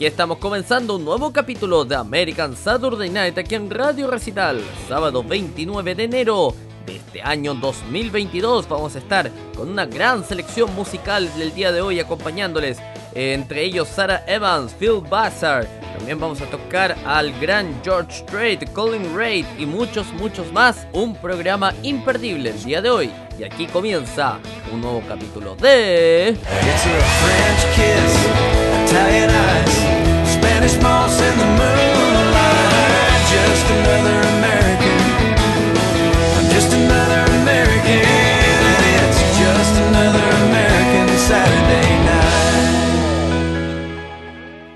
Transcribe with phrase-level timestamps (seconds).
[0.00, 5.22] Aquí estamos comenzando un nuevo capítulo de American Saturday Night aquí en Radio Recital, sábado
[5.22, 6.54] 29 de enero
[6.86, 8.66] de este año 2022.
[8.66, 12.78] Vamos a estar con una gran selección musical del día de hoy acompañándoles,
[13.14, 15.68] entre ellos Sarah Evans, Phil Bassar.
[15.98, 20.86] También vamos a tocar al gran George Strait, Colin Raid y muchos, muchos más.
[20.94, 23.10] Un programa imperdible el día de hoy.
[23.38, 24.38] Y aquí comienza
[24.72, 26.38] un nuevo capítulo de...
[28.90, 29.74] Italian eyes,
[30.34, 33.22] Spanish moss in the moonlight.
[33.30, 34.98] Just another American.
[36.34, 38.02] I'm just another American.
[38.98, 42.40] It's just another American Saturday night.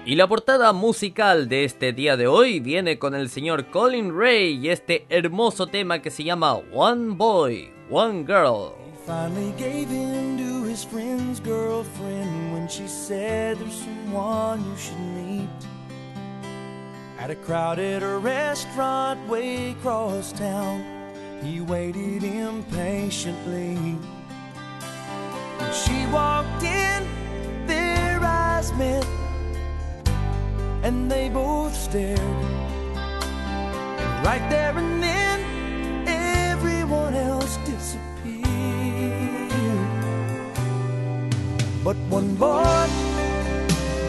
[0.07, 4.65] Y la portada musical de este día de hoy viene con el señor Colin Ray
[4.65, 8.85] y este hermoso tema que se llama One Boy, One Girl.
[9.07, 10.34] finally gave in to
[10.75, 15.49] his friend's girlfriend when she said there's someone you should meet.
[17.17, 20.83] At a crowded restaurant way across town,
[21.45, 23.77] he waited impatiently.
[25.59, 27.07] When she walked in,
[27.69, 29.07] their eyes met,
[30.83, 32.19] and they both stared.
[32.19, 35.39] And right there and then,
[36.09, 38.14] everyone else disappeared.
[41.85, 42.87] But one boy,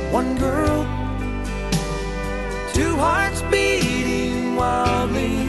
[0.10, 0.86] one girl,
[2.74, 5.44] two hearts beating wildly.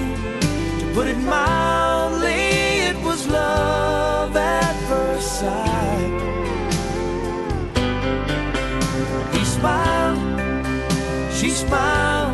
[0.80, 6.12] To put it mildly, it was love at first sight.
[9.32, 10.19] He smiled,
[11.32, 12.25] she smiled,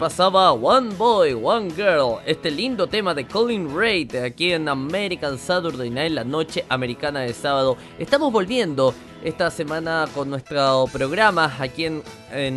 [0.00, 5.90] pasaba One Boy, One Girl, este lindo tema de Colin Ray aquí en American Saturday
[5.90, 7.76] Night, la noche americana de sábado.
[7.98, 12.02] Estamos volviendo esta semana con nuestro programa aquí en,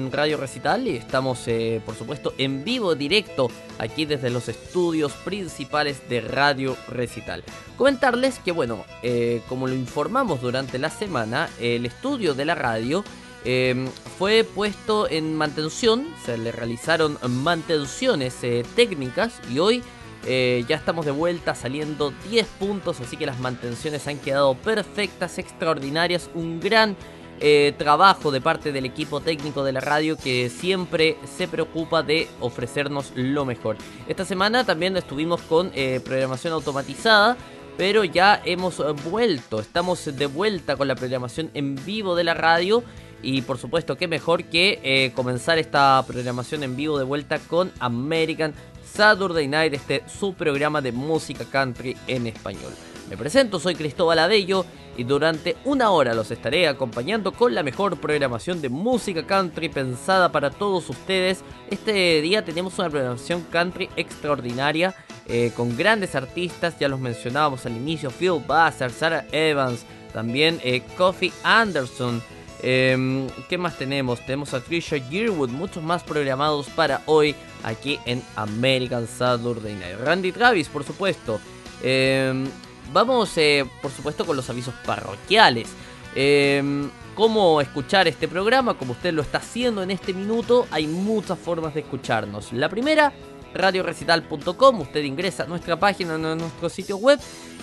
[0.10, 6.08] Radio Recital y estamos, eh, por supuesto, en vivo, directo, aquí desde los estudios principales
[6.08, 7.44] de Radio Recital.
[7.76, 13.04] Comentarles que, bueno, eh, como lo informamos durante la semana, el estudio de la radio
[13.46, 13.88] Em,
[14.18, 19.84] fue puesto en mantención, se le realizaron mantenciones eh, técnicas y hoy
[20.26, 25.38] eh, ya estamos de vuelta saliendo 10 puntos, así que las mantenciones han quedado perfectas,
[25.40, 26.96] extraordinarias, un gran
[27.42, 32.30] eh, trabajo de parte del equipo técnico de la radio que siempre se preocupa de
[32.40, 33.76] ofrecernos lo mejor.
[34.08, 35.72] Esta semana también estuvimos con
[36.06, 37.36] programación automatizada.
[37.76, 42.84] Pero ya hemos vuelto, estamos de vuelta con la programación en vivo de la radio
[43.24, 47.72] y por supuesto, qué mejor que eh, comenzar esta programación en vivo de vuelta con
[47.80, 48.54] American
[48.84, 52.74] Saturday Night, este su programa de música country en español.
[53.10, 54.66] Me presento, soy Cristóbal Abello
[54.96, 60.32] y durante una hora los estaré acompañando con la mejor programación de música country pensada
[60.32, 61.44] para todos ustedes.
[61.70, 64.96] Este día tenemos una programación country extraordinaria
[65.28, 70.84] eh, con grandes artistas, ya los mencionábamos al inicio, Phil Basser, Sarah Evans, también eh,
[70.98, 72.22] Kofi Anderson.
[72.66, 74.26] Em, ¿Qué más tenemos?
[74.26, 80.00] Tenemos a Trisha Yearwood, muchos más programados para hoy aquí en American Saturday Night.
[80.02, 81.42] Randy Travis, por supuesto.
[81.84, 82.48] Em,
[82.94, 85.68] vamos, eh, por supuesto, con los avisos parroquiales.
[86.16, 88.76] Em, ¿Cómo escuchar este programa?
[88.76, 92.54] Como usted lo está haciendo en este minuto, hay muchas formas de escucharnos.
[92.54, 93.14] La primera,
[93.54, 94.82] radiorecital.com.
[94.82, 97.20] Usted ingresa a nuestra página, a nuestro sitio web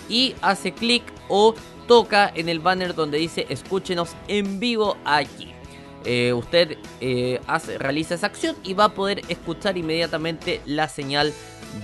[0.07, 1.53] y hace clic o
[1.87, 5.51] toca en el banner donde dice escúchenos en vivo aquí.
[6.03, 11.31] Eh, usted eh, hace, realiza esa acción y va a poder escuchar inmediatamente la señal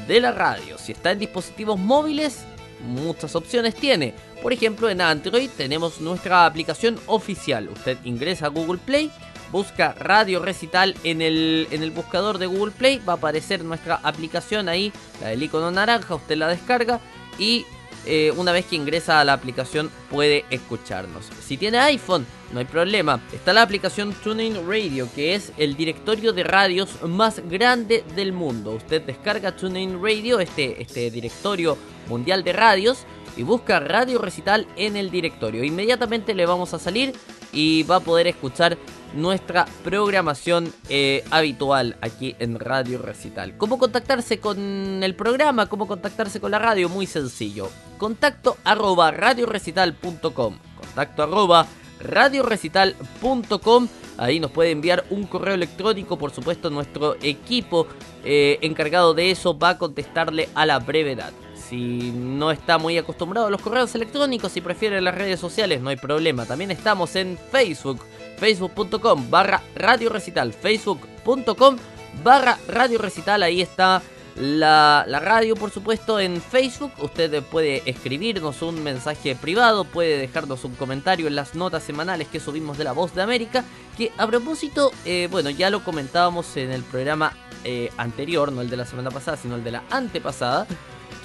[0.07, 0.77] de la radio.
[0.77, 2.45] Si está en dispositivos móviles,
[2.81, 4.13] muchas opciones tiene.
[4.41, 7.69] Por ejemplo, en Android tenemos nuestra aplicación oficial.
[7.69, 9.11] Usted ingresa a Google Play,
[9.51, 13.99] busca Radio Recital en el, en el buscador de Google Play, va a aparecer nuestra
[14.03, 14.91] aplicación ahí,
[15.21, 16.99] la del icono naranja, usted la descarga
[17.39, 17.65] y
[18.05, 21.25] eh, una vez que ingresa a la aplicación puede escucharnos.
[21.45, 23.21] Si tiene iPhone, no hay problema.
[23.33, 28.71] Está la aplicación TuneIn Radio, que es el directorio de radios más grande del mundo.
[28.71, 31.77] Usted descarga TuneIn Radio, este, este directorio
[32.07, 33.05] mundial de radios,
[33.35, 35.63] y busca Radio Recital en el directorio.
[35.63, 37.13] Inmediatamente le vamos a salir
[37.53, 38.77] y va a poder escuchar
[39.13, 43.57] nuestra programación eh, habitual aquí en Radio Recital.
[43.57, 45.67] ¿Cómo contactarse con el programa?
[45.67, 46.89] ¿Cómo contactarse con la radio?
[46.89, 47.69] Muy sencillo.
[47.97, 50.57] Contacto arroba radiorecital.com.
[50.79, 51.67] Contacto arroba
[51.99, 53.87] radiorecital.com.
[54.17, 56.17] Ahí nos puede enviar un correo electrónico.
[56.17, 57.87] Por supuesto, nuestro equipo
[58.23, 61.31] eh, encargado de eso va a contestarle a la brevedad.
[61.55, 65.89] Si no está muy acostumbrado a los correos electrónicos y prefiere las redes sociales, no
[65.89, 66.45] hay problema.
[66.45, 67.99] También estamos en Facebook,
[68.37, 71.77] facebook.com barra radio recital, facebook.com
[72.23, 73.43] barra radio recital.
[73.43, 74.01] Ahí está
[74.35, 76.91] la, la, radio, por supuesto, en Facebook.
[76.99, 82.39] Usted puede escribirnos un mensaje privado, puede dejarnos un comentario en las notas semanales que
[82.39, 83.63] subimos de La Voz de América.
[83.97, 88.69] Que a propósito, eh, bueno, ya lo comentábamos en el programa eh, anterior, no el
[88.69, 90.67] de la semana pasada, sino el de la antepasada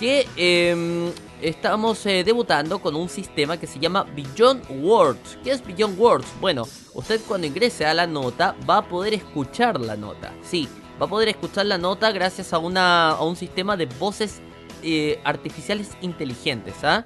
[0.03, 5.39] que em, estamos eh, debutando con un sistema que se llama Beyond Words.
[5.45, 6.27] ¿Qué es Beyond Words?
[6.41, 10.35] Bueno, usted cuando ingrese a la nota va a poder escuchar la nota.
[10.43, 10.69] Sí,
[11.01, 14.41] va a poder escuchar la nota gracias a, un sistema de voces
[14.83, 16.83] eh, artificiales inteligentes.
[16.83, 17.05] ¿ah?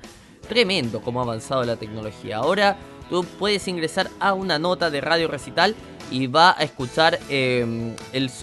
[0.48, 2.38] Tremendo cómo ha avanzado la tecnología.
[2.38, 2.78] Ahora
[3.10, 5.76] tú puedes ingresar a una nota de radio recital
[6.10, 7.94] y va a escuchar em,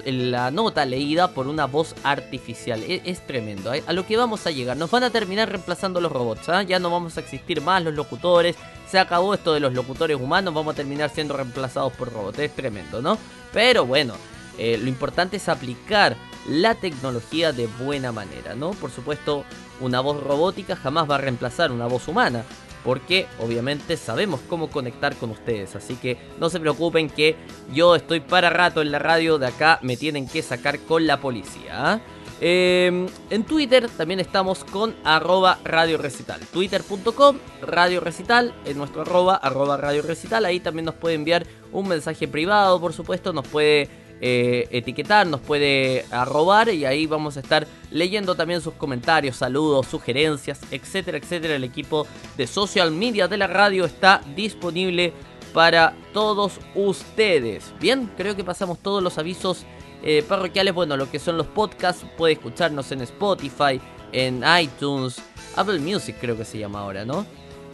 [0.05, 2.81] la nota leída por una voz artificial.
[2.83, 3.73] E, es, tremendo.
[3.73, 3.83] ¿eh?
[3.87, 4.77] A lo que vamos a llegar.
[4.77, 6.49] Nos van a terminar reemplazando los robots.
[6.49, 6.63] ¿ah?
[6.63, 8.55] Ya no vamos a existir más los locutores.
[8.89, 10.53] Se acabó esto de los locutores humanos.
[10.53, 12.39] Vamos a terminar siendo reemplazados por robots.
[12.39, 13.17] Es tremendo, ¿no?
[13.53, 14.15] Pero bueno,
[14.57, 16.15] eh, lo importante es aplicar
[16.47, 18.71] la tecnología de buena manera, ¿no?
[18.71, 19.45] Por supuesto,
[19.79, 22.43] una voz robótica jamás va a reemplazar una voz humana
[22.83, 25.75] porque obviamente sabemos cómo conectar con ustedes.
[25.75, 27.35] Así que no se preocupen que
[27.73, 31.19] yo estoy para rato en la radio, de acá me tienen que sacar con la
[31.19, 32.01] policía.
[32.45, 36.41] Em, en Twitter también estamos con arroba radio recital.
[36.51, 40.43] Twitter.com radio recital, en nuestro arroba arroba radio recital.
[40.43, 45.41] Ahí también nos puede enviar un mensaje privado, por supuesto, nos puede eh, etiquetar, nos
[45.41, 51.55] puede arrobar y ahí vamos a estar leyendo también sus comentarios, saludos, sugerencias, etcétera, etcétera.
[51.55, 55.11] El equipo de social media de la radio está disponible
[55.53, 57.73] para todos ustedes.
[57.81, 59.65] Bien, creo que pasamos todos los avisos
[60.03, 63.81] eh, parroquiales, bueno, lo que son los podcasts, puede escucharnos en Spotify,
[64.13, 65.21] en iTunes,
[65.57, 67.25] Apple Music creo que se llama ahora, ¿no?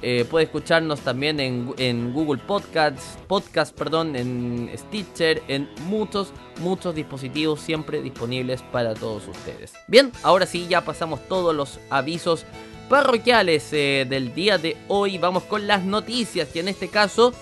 [0.01, 7.59] Eh, puede escucharnos también en, Google Podcasts, podcast, perdón, en Stitcher, en muchos, muchos dispositivos
[7.59, 9.73] siempre disponibles para todos ustedes.
[9.87, 12.45] Bien, ahora sí, ya pasamos todos los avisos
[12.87, 15.17] parroquiales eh, del día de hoy.
[15.17, 17.33] Vamos con las noticias, y en este caso,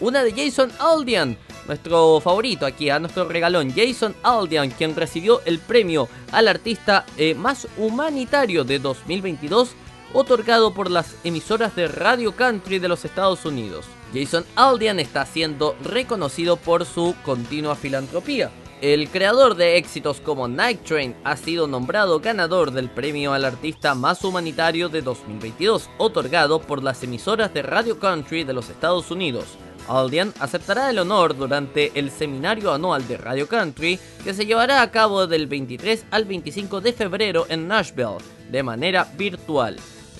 [0.00, 5.58] una de Jason Aldean, nuestro favorito aquí, a nuestro regalón, Jason Aldean, quien recibió el
[5.58, 9.74] premio al artista eh, más humanitario de 2022
[10.12, 13.86] otorgado por las emisoras de Radio Country de los Estados Unidos.
[14.14, 18.50] Jason Aldean está siendo reconocido por su continua filantropía.
[18.82, 23.94] El creador de éxitos como Night Train ha sido nombrado ganador del premio al artista
[23.94, 29.46] más humanitario de 2022, otorgado por las emisoras de Radio Country de los Estados Unidos.
[29.88, 34.90] Aldean aceptará el honor durante el seminario anual de Radio Country que se llevará a
[34.90, 38.18] cabo del 23 al 25 de febrero en Nashville,
[38.50, 39.76] de manera virtual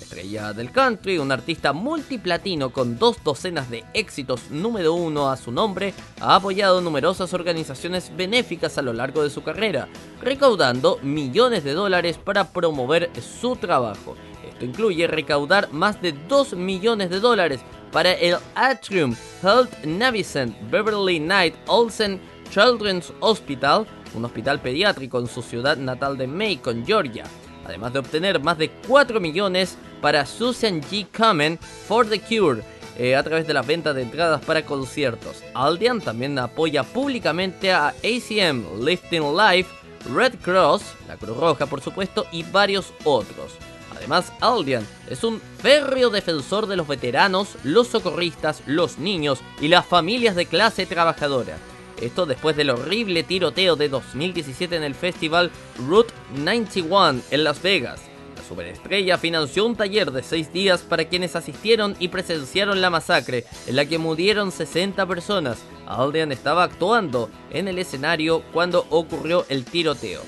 [0.07, 5.51] estrella del country, un artista multiplatino con dos docenas de éxitos número uno a su
[5.51, 9.89] nombre, ha apoyado numerosas organizaciones benéficas a lo largo de su carrera,
[10.23, 14.15] recaudando millones de dólares para promover su trabajo.
[14.49, 17.61] Esto incluye recaudar más de 2 millones de dólares
[17.91, 22.21] para el Atrium Health Navicent Beverly Knight Olsen
[22.51, 27.25] Children's Hospital, un hospital pediátrico en su ciudad natal de Macon, Georgia
[27.67, 31.07] además de obtener más de 4 millones para Susan G.
[31.11, 32.63] Kamen for the Cure.
[32.99, 35.43] Eh, a través de la venta de entradas para conciertos.
[35.53, 39.69] Aldian también apoya públicamente a ACM, Lifting Life,
[40.15, 43.53] Red Cross, la Cruz Roja por supuesto, y varios otros.
[43.95, 49.85] Además, Aldian es un férreo defensor de los veteranos, los socorristas, los niños y las
[49.85, 51.59] familias de clase trabajadora.
[52.01, 55.51] Esto después del horrible tiroteo de 2017 en el festival
[55.87, 58.01] Route 91 en Las Vegas.
[58.47, 63.45] La superestrella financió un taller de 6 días para quienes asistieron y presenciaron la masacre,
[63.67, 65.59] en la que murieron 60 personas.
[65.85, 70.21] Aldean estaba actuando en el escenario cuando ocurrió el tiroteo.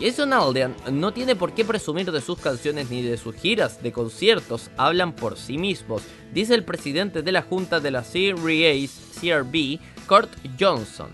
[0.00, 3.90] Jason Aldean no tiene por qué presumir de sus canciones ni de sus giras de
[3.90, 6.02] conciertos, hablan por sí mismos,
[6.32, 11.10] dice el presidente de la junta de la CRB, Kurt Johnson.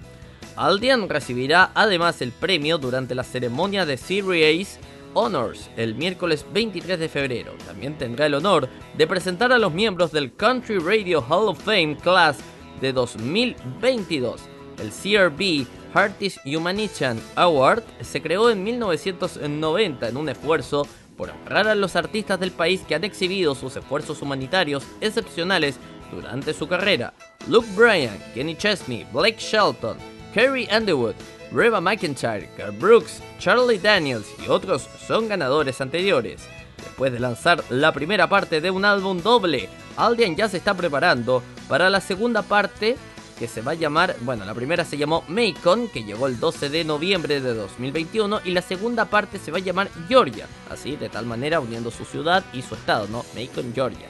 [0.56, 4.78] Aldian recibirá además el premio durante la ceremonia de Series
[5.14, 7.52] Honors el miércoles 23 de febrero.
[7.66, 11.96] También tendrá el honor de presentar a los miembros del Country Radio Hall of Fame
[11.96, 12.38] Class
[12.80, 14.40] de 2022.
[14.78, 20.86] El CRB Artist Humanitarian Award se creó en 1990 en un esfuerzo
[21.16, 25.78] por honrar a los artistas del país que han exhibido sus esfuerzos humanitarios excepcionales
[26.12, 27.12] durante su carrera.
[27.48, 29.98] Luke Bryan, Kenny Chesney, Blake Shelton,
[30.32, 31.14] Kerry Underwood,
[31.52, 36.42] Reba McIntyre, Carl Brooks, Charlie Daniels y otros son ganadores anteriores.
[36.76, 41.44] Después de lanzar la primera parte de un álbum doble, Aldian ya se está preparando
[41.68, 42.96] para la segunda parte
[43.38, 46.68] que se va a llamar, bueno, la primera se llamó Macon, que llegó el 12
[46.68, 51.08] de noviembre de 2021, y la segunda parte se va a llamar Georgia, así de
[51.08, 53.24] tal manera uniendo su ciudad y su estado, ¿no?
[53.34, 54.08] Macon, Georgia.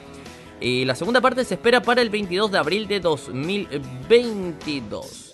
[0.59, 5.30] Y la segunda parte se espera para el 22 de abril de 2022.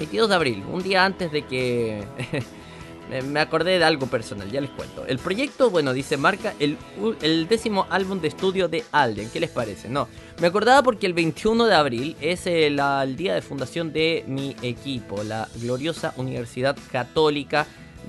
[0.00, 2.02] 22 de abril, un día antes de que...
[3.28, 5.04] me acordé de algo personal, ya les cuento.
[5.04, 6.78] El proyecto, bueno, dice, marca el,
[7.48, 9.28] décimo álbum de estudio de Alden.
[9.30, 9.90] ¿Qué les parece?
[9.90, 10.08] No,
[10.40, 14.56] me acordaba porque el 21 de abril es el, el día de fundación de mi
[14.62, 17.66] equipo, la gloriosa Universidad Católica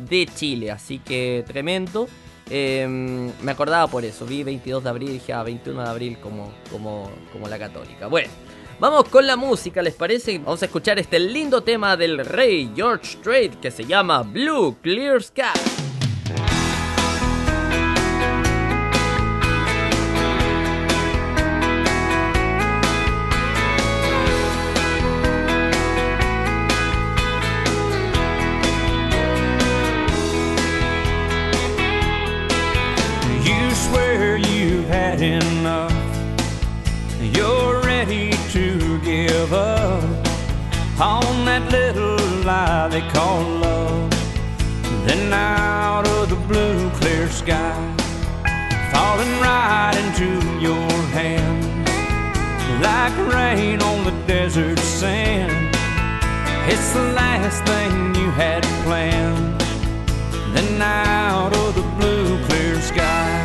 [0.09, 0.71] de Chile.
[0.71, 2.07] Así que tremendo.
[2.49, 6.51] Em, me acordaba por eso, vi 22 de abril dije, ah, 21 de abril como,
[6.71, 8.07] como, como la católica.
[8.07, 8.29] Bueno,
[8.81, 10.39] vamos con la música, ¿les parece?
[10.39, 15.21] Vamos a escuchar este lindo tema del rey George Strait que se llama Blue Clear
[15.21, 15.81] Sky.
[35.21, 35.90] enough.
[41.01, 42.15] On that little
[42.45, 44.11] lie they call love.
[45.07, 47.73] Then out of the blue, clear sky,
[48.93, 50.29] falling right into
[50.61, 51.63] your hand,
[52.83, 55.75] like rain on the desert sand.
[56.69, 59.59] It's the last thing you had planned.
[60.53, 63.41] Then out of the blue, clear sky.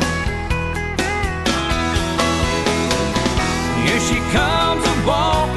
[3.83, 5.56] Here she comes a walking,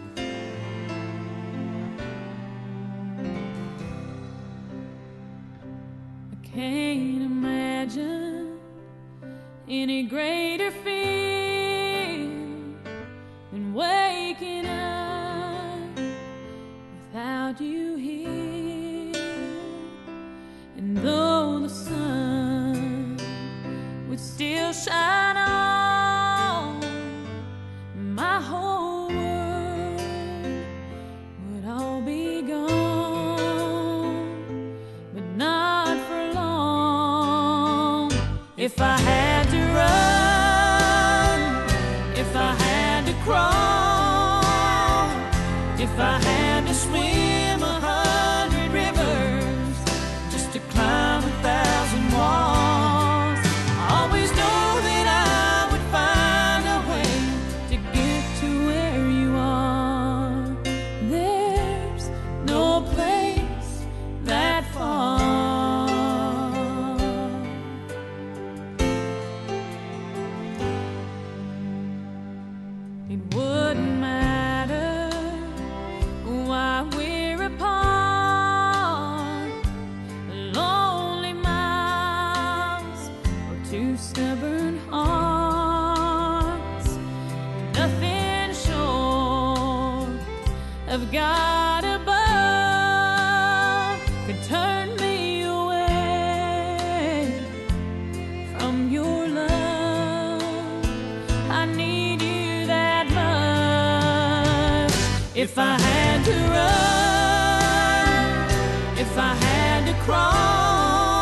[109.11, 111.21] If I had to crawl,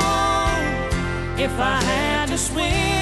[1.39, 2.98] if I had to swim.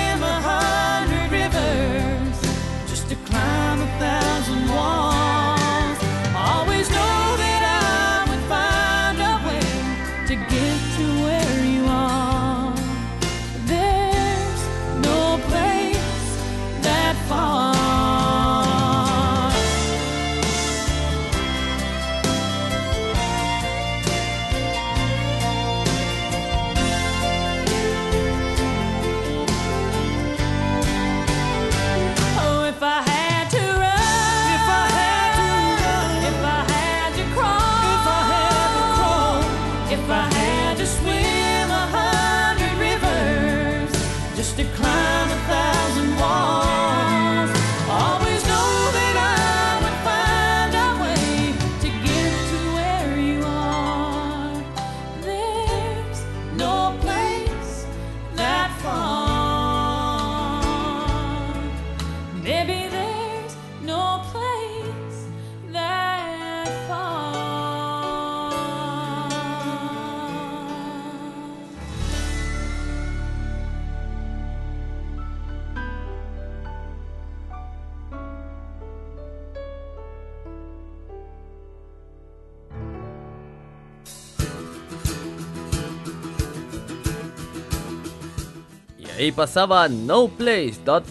[89.27, 91.03] Ahí pasaba No Place Dot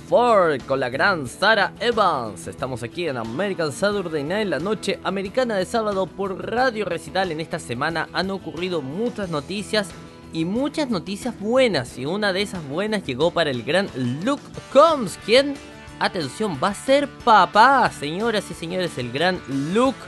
[0.66, 2.46] con la gran Sarah Evans.
[2.46, 7.30] Estamos aquí en American Saturday Night, la noche americana de sábado por Radio Recital.
[7.30, 9.90] En esta semana han ocurrido muchas noticias
[10.32, 11.98] y muchas noticias buenas.
[11.98, 13.90] Y una de esas buenas llegó para el gran
[14.24, 15.52] Luke Combs, quien,
[16.00, 17.90] atención, va a ser papá.
[17.90, 19.42] Señoras y señores, el gran
[19.74, 19.98] Luke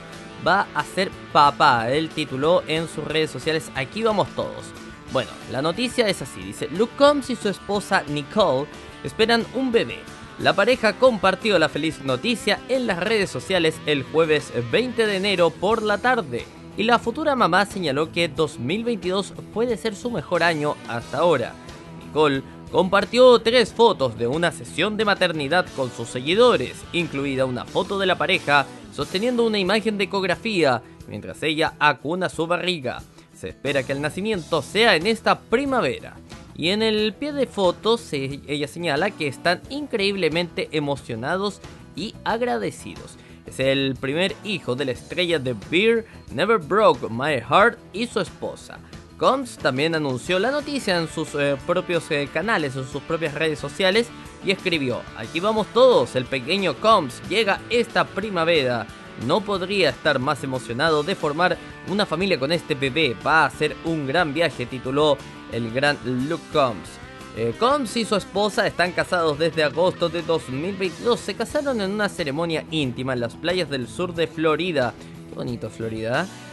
[0.47, 1.91] va a ser papá.
[1.91, 4.65] Él tituló en sus redes sociales, aquí vamos todos.
[5.11, 8.67] Bueno, la noticia es así, dice, Luke Combs y su esposa Nicole
[9.03, 9.97] esperan un bebé.
[10.37, 15.49] La pareja compartió la feliz noticia en las redes sociales el jueves 20 de enero
[15.49, 16.45] por la tarde.
[16.77, 21.53] Y la futura mamá señaló que 2022 puede ser su mejor año hasta ahora.
[22.05, 27.97] Nicole compartió tres fotos de una sesión de maternidad con sus seguidores, incluida una foto
[27.97, 33.01] de la pareja sosteniendo una imagen de ecografía mientras ella acuna su barriga.
[33.39, 36.17] Se espera que el nacimiento sea en esta primavera.
[36.57, 41.61] Y en el pie de fotos ella señala que están increíblemente emocionados
[41.95, 43.15] y agradecidos.
[43.45, 48.19] Es el primer hijo de la estrella de Beer, Never Broke My Heart y su
[48.19, 48.77] esposa.
[49.17, 53.57] Combs también anunció la noticia en sus eh, propios eh, canales, en sus propias redes
[53.57, 54.07] sociales
[54.45, 58.85] y escribió, aquí vamos todos, el pequeño Combs llega esta primavera.
[59.25, 61.57] No podría estar más emocionado de formar
[61.89, 63.15] una familia con este bebé.
[63.25, 65.17] Va a ser un gran viaje, tituló
[65.51, 66.89] el gran Luke Combs.
[67.37, 71.19] Eh, Combs y su esposa están casados desde agosto de 2022.
[71.19, 74.93] Se casaron en una ceremonia íntima en las playas del sur de Florida.
[75.29, 76.23] Qué bonito Florida.
[76.23, 76.48] Eh,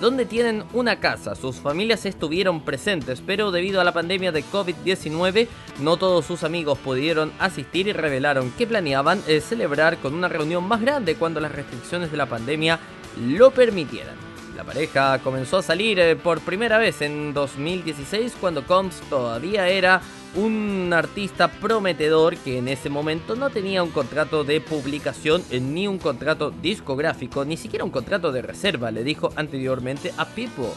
[0.00, 1.34] donde tienen una casa.
[1.34, 5.48] Sus familias estuvieron presentes, pero debido a la pandemia de COVID-19,
[5.80, 10.66] no todos sus amigos pudieron asistir y revelaron que planeaban eh, celebrar con una reunión
[10.66, 12.78] más grande cuando las restricciones de la pandemia
[13.20, 14.27] lo permitieran.
[14.58, 20.00] La pareja comenzó a salir eh, por primera vez en 2016 cuando Combs todavía era
[20.34, 25.86] un artista prometedor que en ese momento no tenía un contrato de publicación eh, ni
[25.86, 30.72] un contrato discográfico, ni siquiera un contrato de reserva, le dijo anteriormente a People.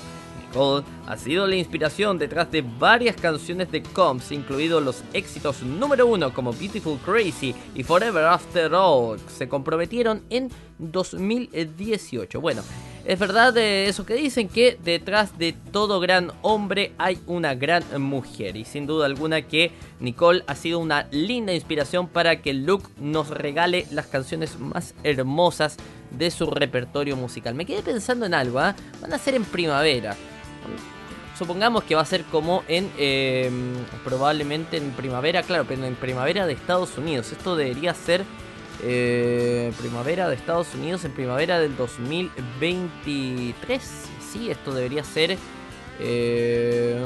[0.46, 6.06] Nicole ha sido la inspiración detrás de varias canciones de Combs, incluidos los éxitos número
[6.06, 9.20] uno como Beautiful Crazy y Forever After All.
[9.28, 12.40] Se comprometieron en 2018.
[12.40, 12.62] Bueno,
[13.06, 17.84] es verdad de eso que dicen que detrás de todo gran hombre hay una gran
[18.02, 22.90] mujer y sin duda alguna que Nicole ha sido una linda inspiración para que Luke
[23.00, 25.78] nos regale las canciones más hermosas
[26.12, 27.56] de su repertorio musical.
[27.56, 28.76] Me quedé pensando en algo, ¿ah?
[29.02, 30.16] van a ser en primavera.
[31.38, 33.50] Supongamos que va a ser como en eh,
[34.04, 37.32] probablemente en primavera, claro, pero en primavera de Estados Unidos.
[37.32, 38.24] Esto debería ser
[38.84, 43.82] eh, primavera de Estados Unidos en primavera del 2023.
[44.32, 45.38] Sí, esto debería ser.
[46.00, 47.02] eh,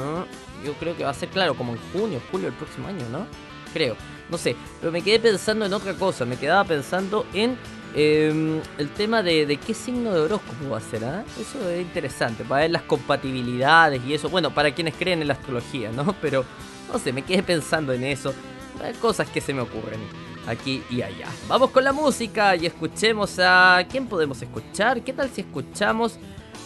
[0.64, 3.26] yo creo que va a ser, claro, como en junio, julio del próximo año, ¿no?
[3.72, 3.96] Creo.
[4.30, 4.56] No sé.
[4.80, 6.24] Pero me quedé pensando en otra cosa.
[6.24, 7.56] Me quedaba pensando en
[7.94, 11.04] eh, el tema de, qué signo de horóscopo va a ser.
[11.04, 11.24] ¿ah?
[11.40, 12.44] Eso es interesante.
[12.44, 14.28] Para ver las compatibilidades y eso.
[14.28, 16.14] Bueno, para quienes creen en la astrología, ¿no?
[16.20, 16.44] Pero
[16.92, 18.34] no sé, me quedé pensando en eso.
[18.82, 20.00] Hay Cosas que se me ocurren
[20.46, 21.28] aquí y allá.
[21.48, 23.84] Vamos con la música y escuchemos a...
[23.90, 25.02] ¿Quién podemos escuchar?
[25.02, 26.18] ¿Qué tal si escuchamos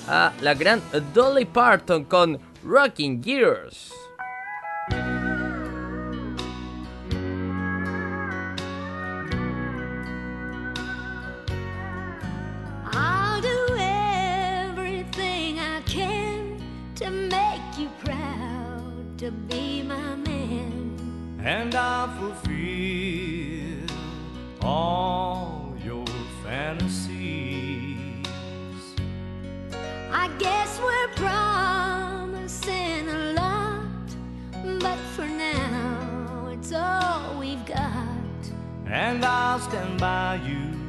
[0.09, 0.83] a la gran
[1.15, 3.93] Dolly Parton con Rocking Gears?
[12.93, 16.59] I'll do everything I can
[16.97, 20.31] to make you proud to be my man.
[21.43, 22.50] and I'll fulfill
[24.63, 26.07] all your
[26.45, 28.27] fantasies.
[30.13, 33.83] I guess we're promising a lot,
[34.81, 38.07] but for now it's all we've got.
[38.87, 40.80] And I'll stand by you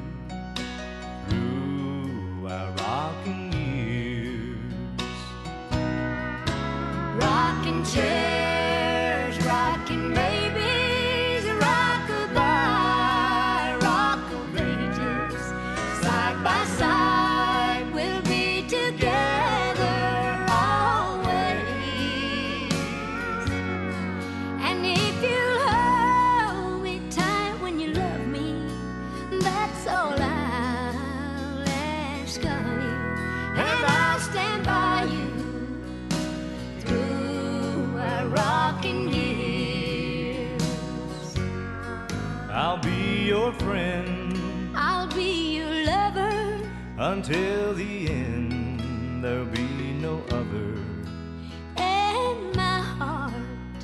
[47.32, 50.70] till the end there'll be no other
[51.78, 53.82] and my heart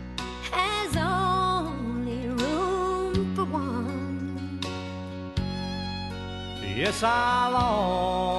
[0.51, 4.59] has only room for one
[6.75, 8.36] yes I long.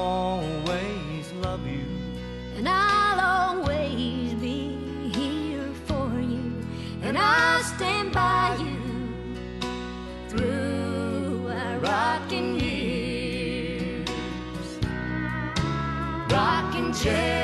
[17.05, 17.38] Rocking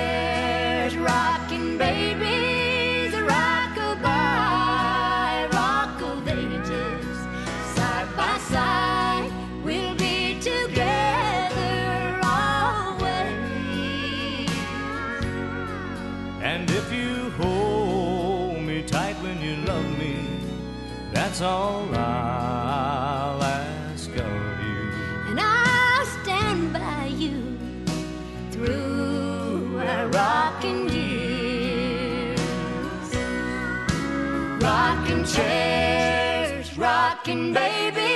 [34.64, 38.13] Rocking chairs, rocking babies,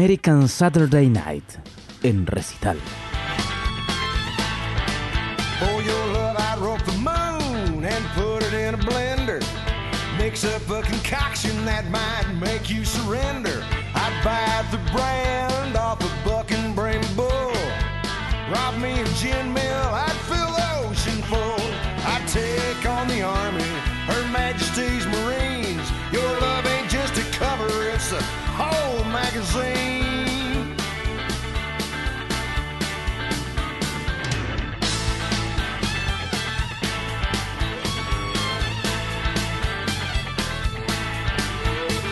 [0.00, 1.58] American Saturday Night
[2.02, 2.76] en recital.
[5.58, 9.44] For your love, I'd rope the moon and put it in a blender.
[10.16, 13.62] Mix up a concoction that might make you surrender.
[13.94, 17.52] I'd buy the brand off a bring bull.
[18.50, 19.52] Rob me gin
[29.40, 30.76] magazine.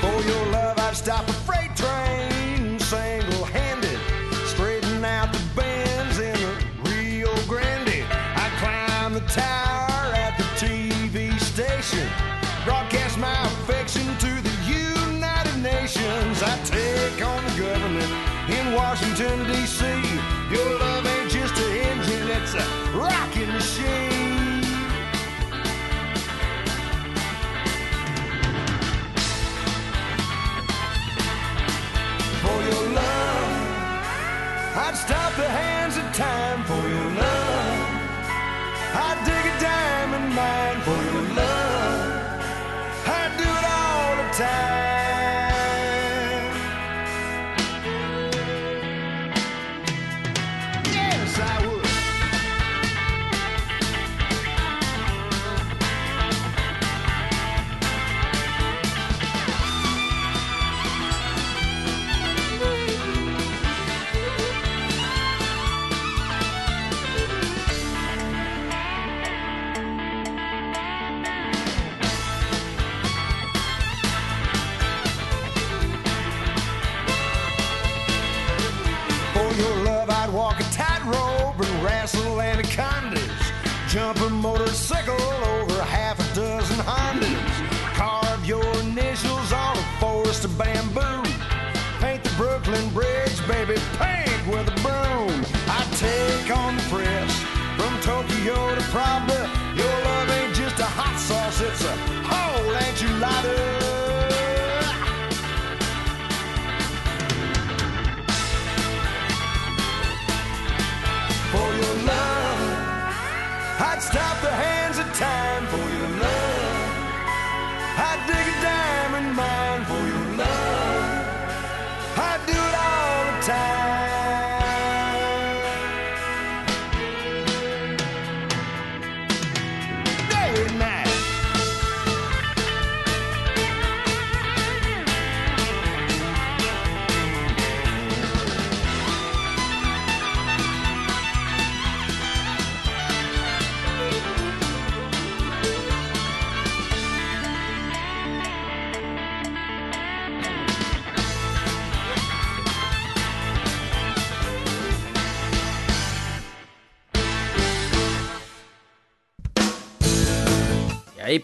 [0.01, 1.38] For your love, I'd stop
[19.19, 19.85] Washington, D.C.
[20.49, 24.63] Your love ain't just an engine, it's a rocking machine.
[32.43, 33.51] for your love.
[34.77, 37.89] I'd stop the hands of time for your love.
[38.95, 42.41] I'd dig a diamond mine for your love.
[43.09, 44.98] I'd do it all the time.
[83.99, 85.21] Jump a motorcycle
[85.57, 87.51] over half a dozen Hondas.
[87.97, 91.29] Carve your initials on a forest of bamboo.
[91.99, 95.45] Paint the Brooklyn Bridge, baby, pink with a broom.
[95.67, 97.33] I take on the press
[97.77, 99.41] from Tokyo to Pravda.
[99.77, 103.88] Your love ain't just a hot sauce, it's a whole enchilada.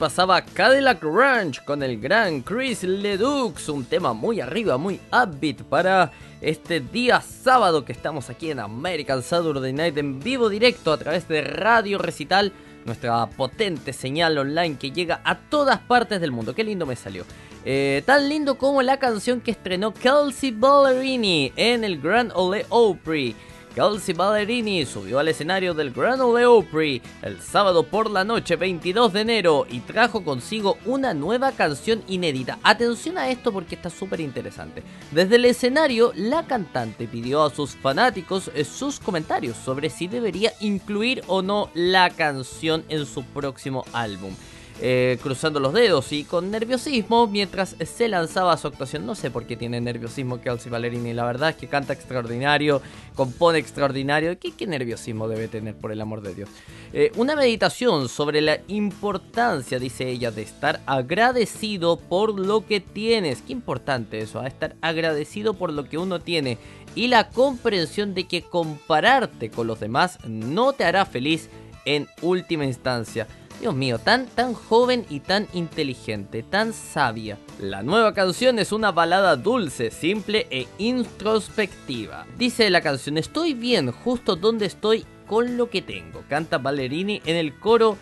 [0.05, 6.13] Pasaba Cadillac Ranch con el gran Chris Ledux, un tema muy arriba, muy upbeat para
[6.43, 11.27] este día sábado que estamos aquí en American Saturday Night en vivo directo a través
[11.27, 12.53] de Radio Recital,
[12.85, 16.55] nuestra potente señal online que llega a todas partes del mundo.
[16.55, 17.25] Qué lindo me salió.
[17.65, 23.35] Eh, tan lindo como la canción que estrenó Kelsey Ballerini en el Grand Ole Opry.
[23.75, 29.13] Kelsey Ballerini subió al escenario del Grand Ole Opry el sábado por la noche 22
[29.13, 32.59] de enero y trajo consigo una nueva canción inédita.
[32.63, 34.85] Atención a esto porque está súper interesante.
[35.11, 40.53] Desde el escenario, la cantante pidió a sus fanáticos eh, sus comentarios sobre si debería
[40.61, 44.35] incluir o no la canción en su próximo álbum
[44.81, 49.07] eh, cruzando los dedos y con nerviosismo mientras se lanzaba su actuación.
[49.07, 52.83] No sé por qué tiene nerviosismo Kelsey Ballerini, la verdad es que canta extraordinario,
[53.15, 54.37] compone extraordinario.
[54.39, 56.49] ¿Qué, nerviosismo debe tener, por el amor de Dios?
[56.93, 63.43] Eh, una meditación sobre la importancia, dice ella, de estar agradecido por lo que tienes.
[63.43, 66.59] Qué importante eso, a estar agradecido por lo que uno tiene
[66.95, 71.49] y la comprensión de que compararte con los demás no te hará feliz
[71.85, 73.27] en última instancia.
[73.65, 77.39] Dios mío, tan, tan joven y tan inteligente, tan sabia.
[77.59, 82.27] La nueva canción es una balada dulce, simple e introspectiva.
[82.37, 86.25] Dice la canción, estoy bien justo donde estoy con lo que tengo.
[86.29, 87.97] Canta Ballerini en el coro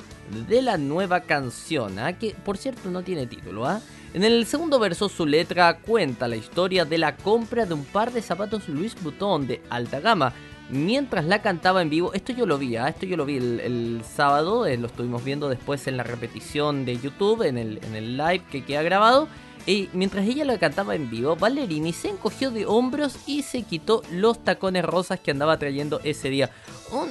[0.49, 2.19] de la nueva canción, ¿ah?
[2.19, 3.65] que por cierto no tiene título.
[3.65, 3.81] ¿ah?
[4.15, 8.13] En el segundo verso su letra cuenta la historia de la compra de un par
[8.13, 10.35] de zapatos Louis Vuitton de alta gama
[10.71, 12.13] mientras la cantaba en vivo.
[12.13, 12.89] Esto yo lo vi, ¿ah?
[12.89, 16.99] esto yo lo vi el, sábado, eh, lo estuvimos viendo después en la repetición de
[16.99, 19.29] YouTube, en el, live que queda grabado.
[19.65, 24.03] Y mientras ella la cantaba en vivo, Ballerini se encogió de hombros y se quitó
[24.11, 26.51] los tacones rosas que andaba trayendo ese día.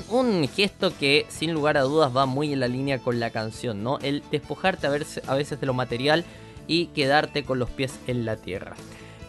[0.10, 3.84] Un, gesto que sin lugar a dudas va muy en la línea con la canción,
[3.84, 4.00] ¿no?
[4.00, 6.26] El despojarte a veces de lo material
[6.68, 8.76] y quedarte con los pies en la tierra.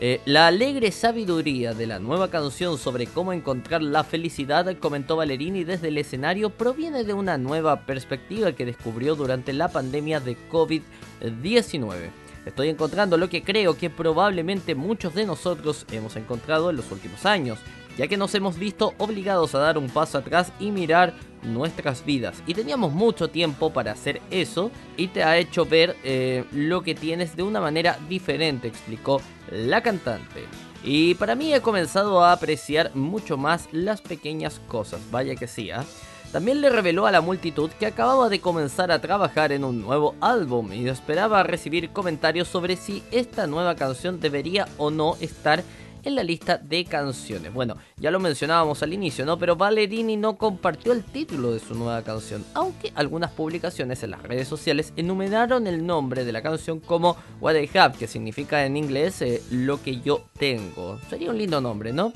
[0.04, 5.62] Eh, la alegre sabiduría de la nueva canción sobre cómo encontrar la felicidad, comentó Ballerini
[5.62, 12.10] desde el escenario, proviene de una nueva perspectiva que descubrió durante la pandemia de COVID-19.
[12.44, 17.24] Estoy encontrando lo que creo que probablemente muchos de nosotros hemos encontrado en los últimos
[17.24, 17.60] años,
[17.96, 22.42] ya que nos hemos visto obligados a dar un paso atrás y mirar nuestras vidas.
[22.46, 26.94] Y teníamos mucho tiempo para hacer eso y te ha hecho ver eh, lo que
[26.94, 30.44] tienes de una manera diferente, explicó la cantante.
[30.84, 35.70] Y para mí he comenzado a apreciar mucho más las pequeñas cosas, vaya que sí,
[35.70, 35.84] ¿ah?
[36.32, 40.14] También le reveló a la multitud que acababa de comenzar a trabajar en un nuevo
[40.22, 45.62] álbum y esperaba recibir comentarios sobre si esta nueva canción debería o no estar
[46.04, 47.52] en la lista de canciones.
[47.52, 49.38] Bueno, ya lo mencionábamos al inicio, ¿no?
[49.38, 54.22] Pero Ballerini no compartió el título de su nueva canción, aunque algunas publicaciones en las
[54.22, 58.76] redes sociales enumeraron el nombre de la canción como What I Have, que significa en
[58.76, 60.98] inglés eh, lo que yo tengo.
[61.08, 62.12] Sería un lindo nombre, ¿no?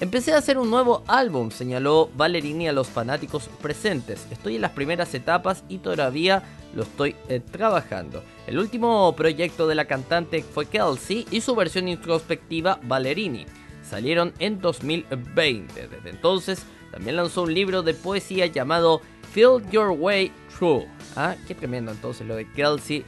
[0.00, 4.26] Empecé a hacer un nuevo álbum, señaló Ballerini a los fanáticos presentes.
[4.30, 6.42] Estoy en las primeras etapas y todavía
[6.74, 8.24] lo estoy eh, trabajando.
[8.46, 13.44] El último proyecto de la cantante fue Kelsey y su versión introspectiva Ballerini.
[13.82, 15.88] Salieron en 2020.
[15.88, 19.02] Desde entonces también lanzó un libro de poesía llamado
[19.34, 20.86] Feel Your Way Through.
[21.14, 23.04] Ah, qué tremendo entonces lo de Kelsey.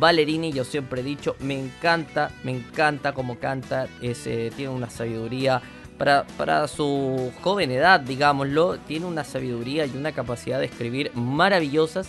[0.00, 5.60] Ballerini, yo siempre he dicho, me encanta, me encanta como canta, ese, tiene una sabiduría
[6.36, 12.08] para, su joven edad, digámoslo, tiene una sabiduría y una capacidad de escribir maravillosas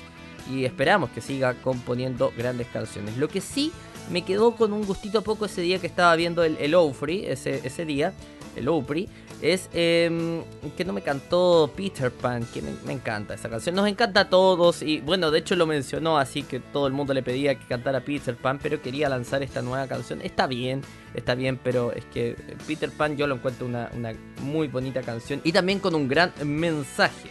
[0.50, 3.18] y esperamos que siga componiendo grandes canciones.
[3.18, 3.72] Lo que sí
[4.10, 7.62] me quedó con un gustito poco ese día que estaba viendo el, el Ofri, ese,
[7.64, 8.14] ese día,
[8.56, 9.10] el Opry,
[9.42, 10.42] es eh,
[10.78, 13.76] que no me cantó Peter Pan, que me, encanta esa canción.
[13.76, 17.14] Nos encanta a todos y bueno, de hecho lo mencionó así que todo el mundo
[17.14, 20.22] le pedía que cantara Peter Pan, pero quería lanzar esta nueva canción.
[20.22, 20.82] Está bien,
[21.14, 25.42] está bien, pero es que Peter Pan yo lo encuentro una, una muy bonita canción
[25.44, 27.30] y también con un gran mensaje.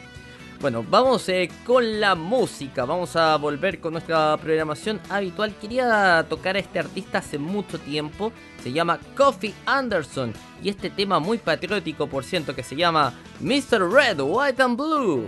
[0.62, 2.84] Bueno, vamos eh, con la música.
[2.84, 5.52] Vamos a volver con nuestra programación habitual.
[5.60, 8.32] Quería tocar a este artista hace mucho tiempo.
[8.62, 10.32] Se llama Coffee Anderson.
[10.62, 13.90] Y este tema muy patriótico, por cierto, que se llama Mr.
[13.90, 15.26] Red, White and Blue.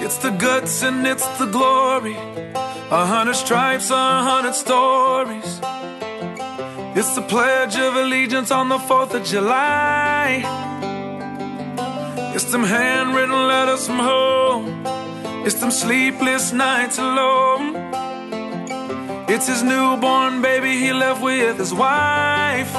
[0.00, 2.16] It's the guts and it's the glory.
[2.90, 5.60] A hundred stripes, a hundred stories.
[6.96, 10.77] It's the Pledge of Allegiance on the 4th of July.
[12.40, 14.84] It's them handwritten letters from home.
[15.44, 17.74] It's them sleepless nights alone.
[19.28, 22.72] It's his newborn baby he left with his wife.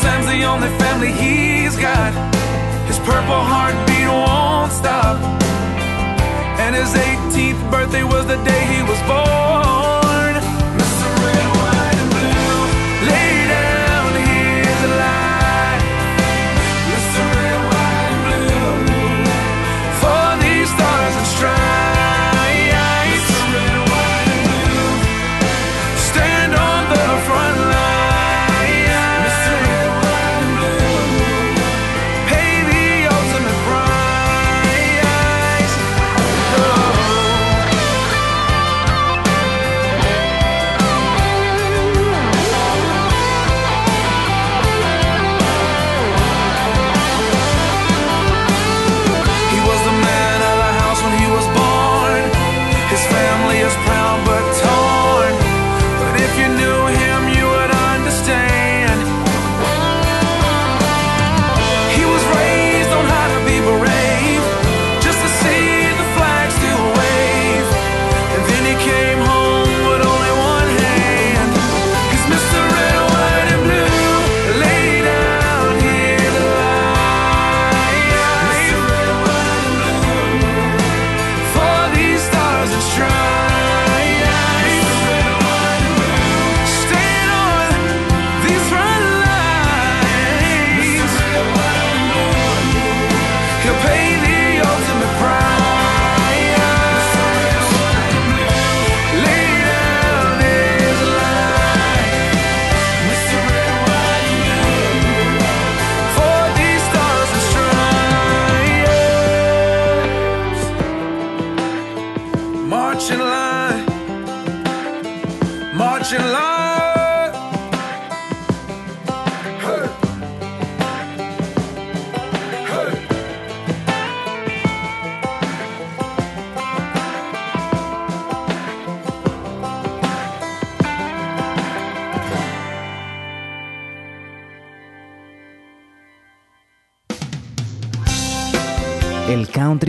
[0.00, 2.12] Sam's the only family he's got.
[2.88, 5.18] His purple heartbeat won't stop.
[6.58, 9.79] And his 18th birthday was the day he was born.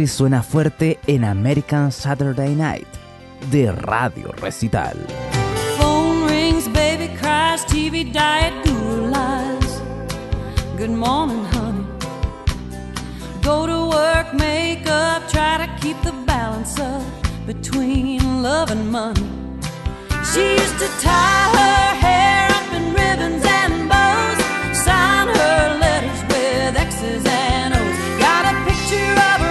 [0.01, 2.87] Country suena fuerte en American Saturday Night
[3.51, 4.97] de Radio Recital.
[5.77, 8.53] Phone rings, baby cries, TV diet
[9.11, 9.79] lies.
[10.75, 11.85] Good morning, honey.
[13.43, 17.03] Go to work, make up, try to keep the balance up
[17.45, 19.27] between love and money.
[20.33, 24.39] She used to tie her hair up in ribbons and bows,
[24.83, 28.19] sign her letters with X's and O's.
[28.19, 29.50] Got a picture of her.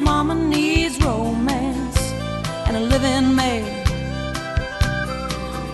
[0.00, 2.00] mama needs romance
[2.66, 3.86] and a living maid.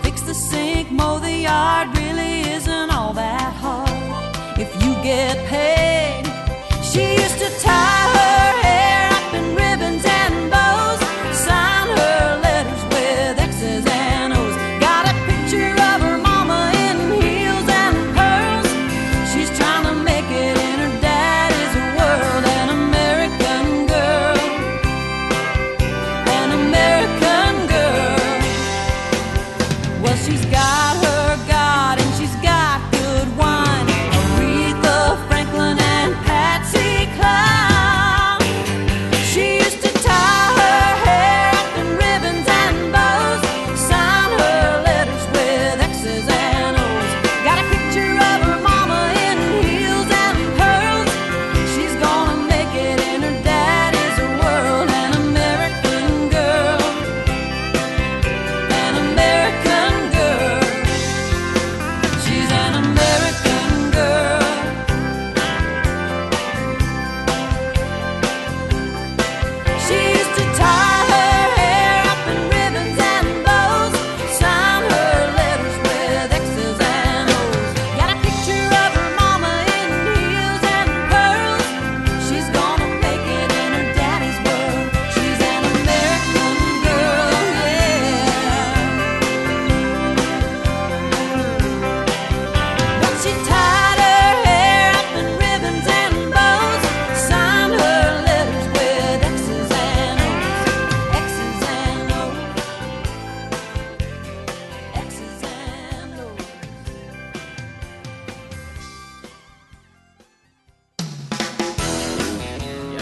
[0.03, 6.25] Fix the sink, mow the yard, really isn't all that hard if you get paid.
[6.83, 8.46] She used to tie her.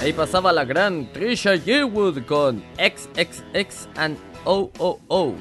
[0.06, 5.40] Ahí pasaba la gran Trisha Yearwood con XXX and OOOs.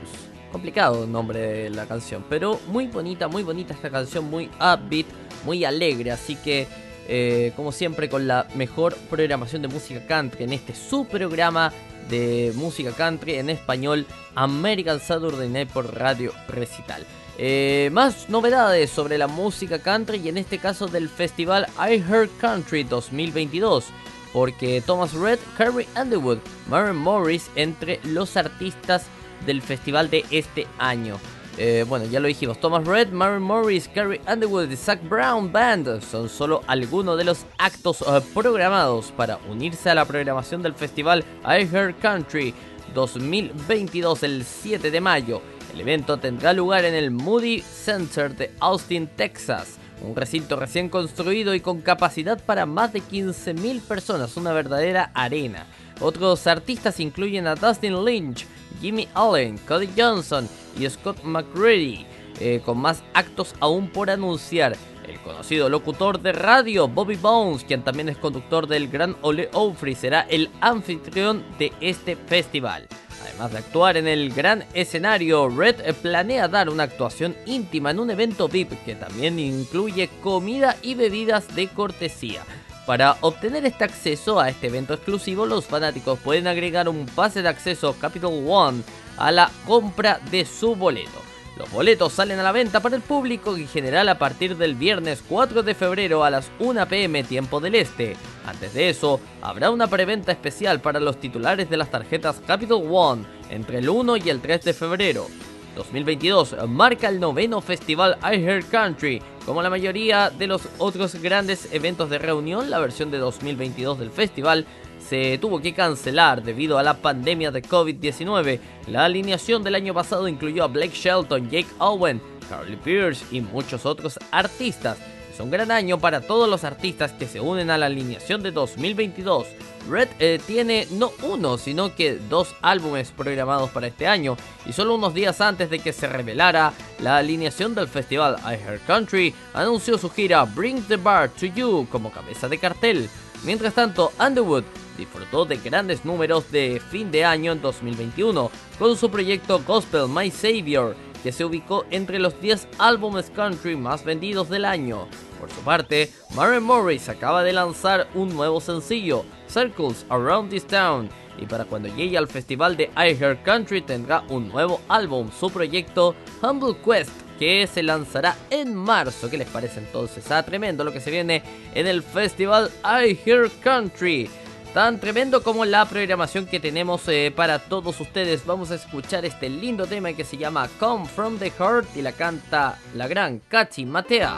[0.50, 5.04] Complicado el nombre de la canción, pero muy bonita, muy bonita esta canción, muy upbeat,
[5.44, 6.66] muy alegre, así que
[7.08, 11.70] eh, como siempre con la mejor programación de música country en este su programa
[12.08, 17.04] de música country en español American Saturday Night por Radio Recital.
[17.36, 22.30] Eh, más novedades sobre la música country y en este caso del festival I Heard
[22.40, 23.92] Country 2022
[24.34, 29.06] porque Thomas Red, Carrie Underwood, Maren Morris entre los artistas
[29.46, 31.18] del festival de este año.
[31.56, 36.02] Eh, bueno, ya lo dijimos, Thomas Red, Maren Morris, Carrie Underwood y Zach Brown Band
[36.02, 41.24] son solo algunos de los actos eh, programados para unirse a la programación del festival
[41.46, 41.68] I
[42.02, 42.52] Country
[42.92, 45.40] 2022 el 7 de mayo.
[45.72, 49.78] El evento tendrá lugar en el Moody Center de Austin, Texas.
[50.02, 55.66] Un recinto recién construido y con capacidad para más de 15.000 personas, una verdadera arena.
[56.00, 58.46] Otros artistas incluyen a Dustin Lynch,
[58.80, 62.06] Jimmy Allen, Cody Johnson y Scott McCready,
[62.40, 64.76] eh, con más actos aún por anunciar.
[65.06, 69.94] El conocido locutor de radio Bobby Bones, quien también es conductor del Gran Ole Ofri,
[69.94, 72.88] será el anfitrión de este festival.
[73.34, 78.10] Además de actuar en el gran escenario, Red planea dar una actuación íntima en un
[78.10, 82.42] evento VIP que también incluye comida y bebidas de cortesía.
[82.86, 87.48] Para obtener este acceso a este evento exclusivo, los fanáticos pueden agregar un pase de
[87.48, 88.82] acceso Capital One
[89.16, 91.33] a la compra de su boleto.
[91.56, 95.22] Los boletos salen a la venta para el público en general a partir del viernes
[95.28, 98.16] 4 de febrero a las 1 pm tiempo del este.
[98.44, 103.24] Antes de eso, habrá una preventa especial para los titulares de las tarjetas Capital One
[103.50, 105.28] entre el 1 y el 3 de febrero.
[105.74, 109.22] 2022 marca el noveno festival I Hear Country.
[109.44, 114.10] Como la mayoría de los otros grandes eventos de reunión, la versión de 2022 del
[114.10, 114.66] festival
[114.98, 118.60] se tuvo que cancelar debido a la pandemia de COVID-19.
[118.86, 123.84] La alineación del año pasado incluyó a Blake Shelton, Jake Owen, Carly Pierce y muchos
[123.84, 124.98] otros artistas.
[125.34, 128.52] Es un gran año para todos los artistas que se unen a la alineación de
[128.52, 129.48] 2022.
[129.90, 134.94] Red eh, tiene no uno, sino que dos álbumes programados para este año, y solo
[134.94, 139.98] unos días antes de que se revelara la alineación del festival I Heard Country, anunció
[139.98, 143.10] su gira Bring the Bar to You como cabeza de cartel.
[143.42, 144.62] Mientras tanto, Underwood
[144.96, 150.30] disfrutó de grandes números de fin de año en 2021 con su proyecto Gospel My
[150.30, 150.94] Savior,
[151.24, 155.08] que se ubicó entre los 10 álbumes country más vendidos del año.
[155.40, 161.08] Por su parte, Maren Morris acaba de lanzar un nuevo sencillo, Circles Around This Town,
[161.38, 165.50] y para cuando llegue al festival de I Heard Country tendrá un nuevo álbum, su
[165.50, 169.30] proyecto Humble Quest, que se lanzará en marzo.
[169.30, 170.30] ¿Qué les parece entonces?
[170.30, 171.42] Ah, tremendo lo que se viene
[171.74, 174.28] en el festival I Hear Country.
[174.74, 178.44] Tan tremendo como la programación que tenemos eh, para todos ustedes.
[178.44, 182.10] Vamos a escuchar este lindo tema que se llama Come From The Heart y la
[182.10, 184.34] canta la gran Katy Matea.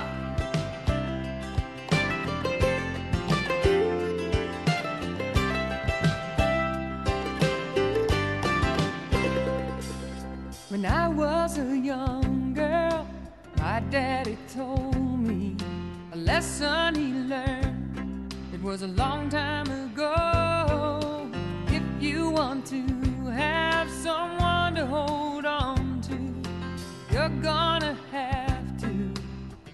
[10.69, 13.07] When I was a young girl,
[13.57, 15.57] my daddy told me
[16.13, 17.66] a lesson he learned.
[18.67, 21.31] Was a long time ago.
[21.69, 22.83] If you want to
[23.31, 28.89] have someone to hold on to, you're gonna have to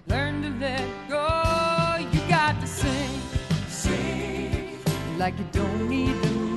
[0.05, 1.25] learn to let go.
[2.11, 3.19] You got to sing,
[3.67, 4.77] sing
[5.17, 6.52] like you don't need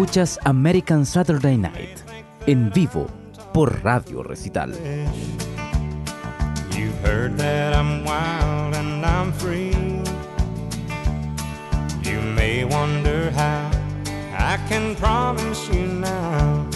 [0.00, 1.98] Escuchas American Saturday Night
[2.46, 3.06] en vivo
[3.52, 4.72] por Radio Recital.
[6.74, 9.74] You've heard that I'm wild and I'm free.
[12.02, 13.70] You may wonder how
[14.38, 16.66] I can promise you now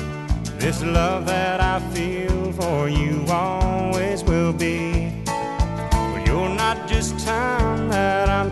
[0.58, 5.24] this love that I feel for you always will be.
[5.24, 8.50] But you're not just time that I'm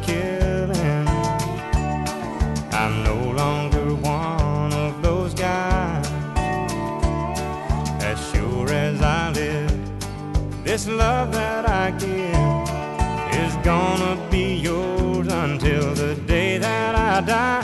[10.82, 17.61] This love that I give is gonna be yours until the day that I die.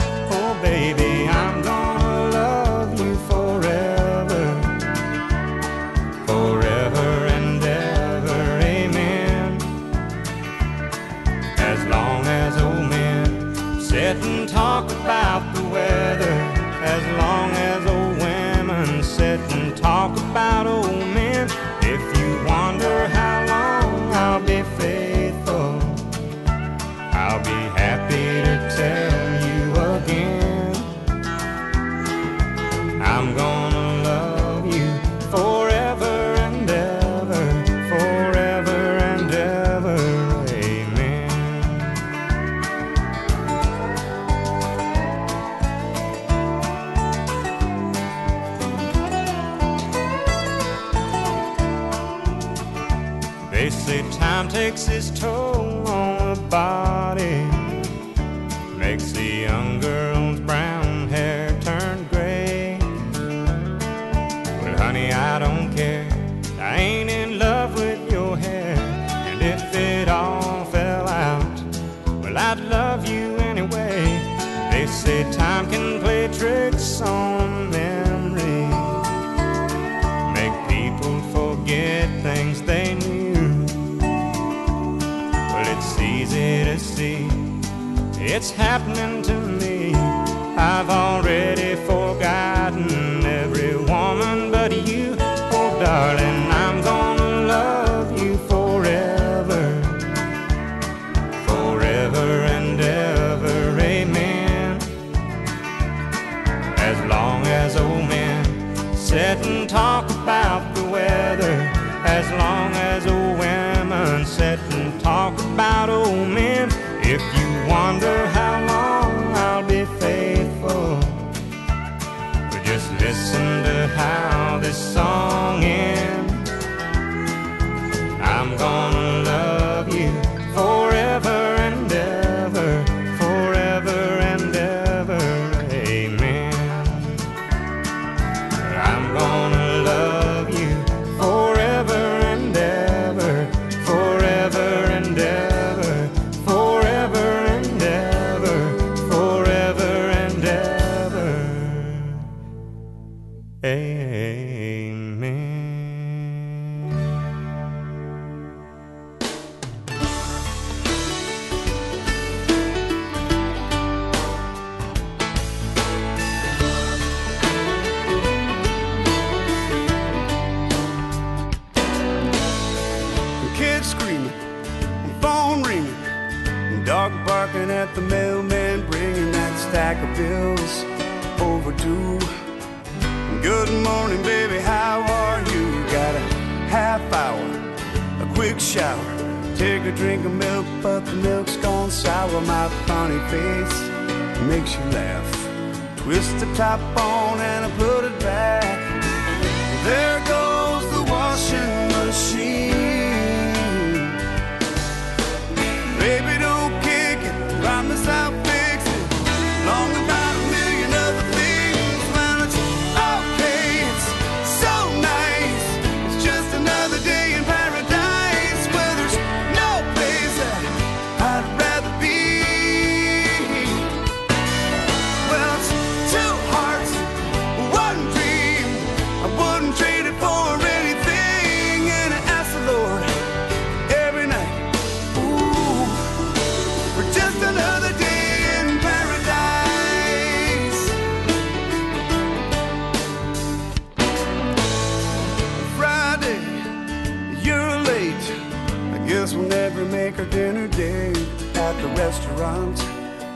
[249.89, 251.17] make our dinner date
[251.55, 252.77] at the restaurant,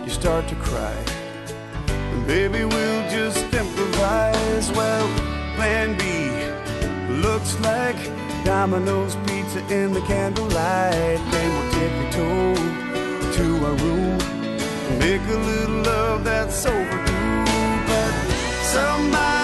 [0.03, 0.95] you start to cry.
[1.87, 4.71] And baby, we'll just improvise.
[4.71, 5.07] Well,
[5.55, 6.03] plan B
[7.21, 7.97] looks like
[8.43, 11.19] Domino's pizza in the candlelight.
[11.31, 12.55] Then we'll take a toll
[13.33, 14.33] to our room
[14.99, 17.45] make a little love that's overdue.
[17.87, 18.13] But
[18.73, 19.42] somebody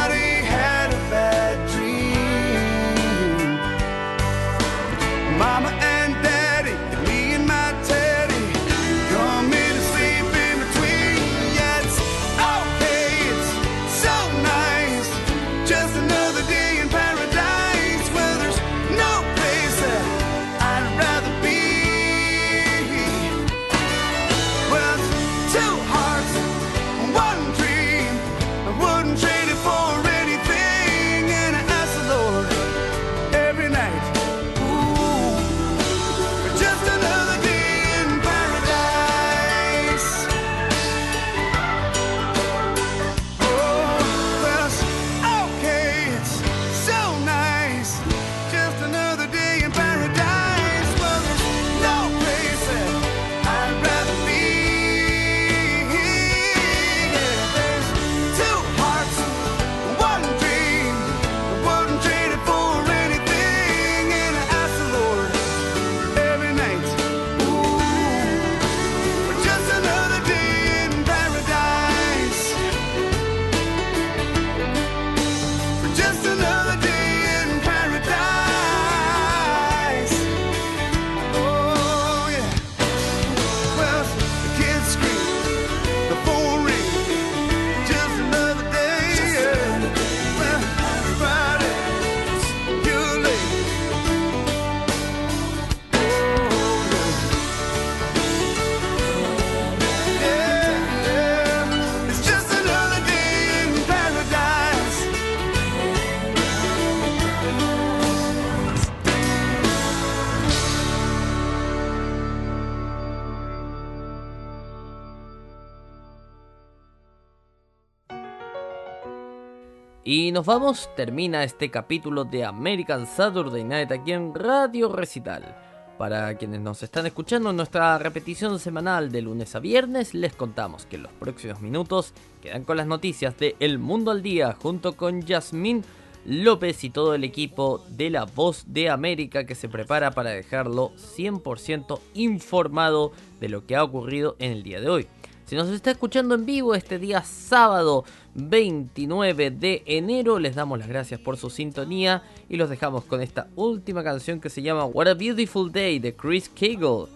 [120.40, 125.54] nos vamos, termina este capítulo de American Saturday Night aquí en Radio Recital.
[125.98, 130.86] Para quienes nos están escuchando en nuestra repetición semanal de lunes a viernes, les contamos
[130.86, 134.96] que en los próximos minutos quedan con las noticias de El Mundo al Día junto
[134.96, 135.84] con Yasmín
[136.24, 140.94] López y todo el equipo de La Voz de América que se prepara para dejarlo
[140.96, 143.12] 100% informado
[143.42, 145.08] de lo que ha ocurrido en el día de hoy.
[145.50, 148.06] Si nos está escuchando en vivo este día sábado
[148.40, 153.48] 29 de enero, les damos las gracias por su sintonía y los dejamos con esta
[153.56, 157.08] última canción que se llama What a Beautiful Day de Chris Cagle.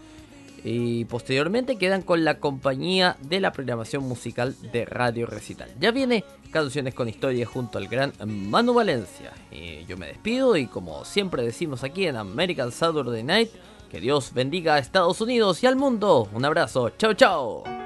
[0.65, 5.69] Y posteriormente quedan con la compañía de la programación musical de Radio Recital.
[5.79, 9.33] Ya viene Canciones con Historia junto al gran Manu Valencia.
[9.51, 13.49] Y yo me despido y como siempre decimos aquí en American Saturday Night,
[13.91, 16.29] que Dios bendiga a Estados Unidos y al mundo.
[16.33, 17.82] Un abrazo, chao chao.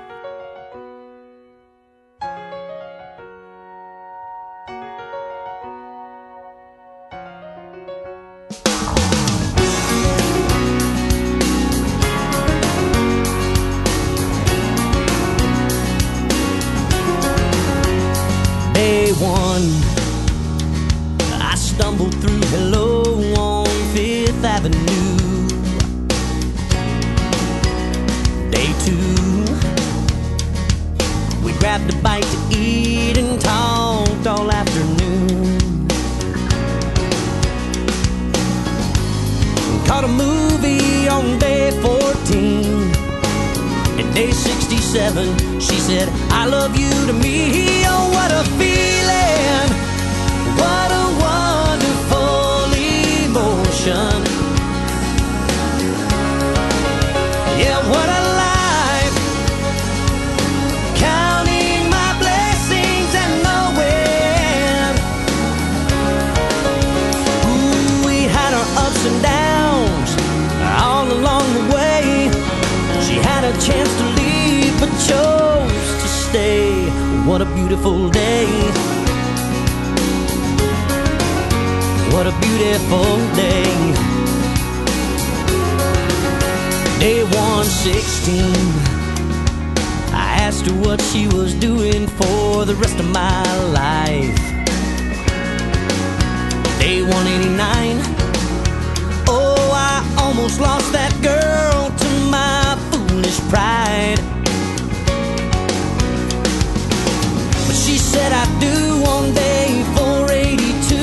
[21.77, 23.03] Stumbled through Hello
[23.35, 25.17] on Fifth Avenue.
[28.49, 29.45] Day two,
[31.45, 35.87] we grabbed a bite to eat and talked all afternoon.
[39.85, 42.65] Caught a movie on day 14.
[43.99, 47.66] And day 67, she said, I love you to me.
[77.67, 78.45] Beautiful day.
[82.13, 83.67] What a beautiful day.
[86.97, 88.55] Day 116.
[90.13, 93.43] I asked her what she was doing for the rest of my
[93.73, 94.37] life.
[96.79, 97.99] Day 189.
[99.27, 104.36] Oh, I almost lost that girl to my foolish pride.
[108.59, 110.95] Due on day 482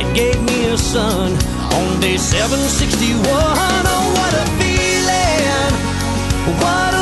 [0.00, 1.32] and gave me a son
[1.72, 3.22] on day 761.
[3.24, 5.72] Oh, what a feeling!
[6.60, 7.01] What a